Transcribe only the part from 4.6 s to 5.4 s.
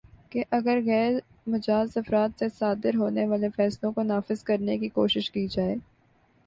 کی کوشش